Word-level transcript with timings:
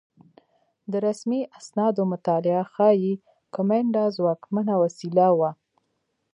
د 0.91 0.93
رسمي 1.07 1.41
اسنادو 1.59 2.03
مطالعه 2.13 2.63
ښيي 2.73 3.13
کومېنډا 3.55 4.05
ځواکمنه 4.17 4.73
وسیله 4.83 5.27
وه 5.39 5.51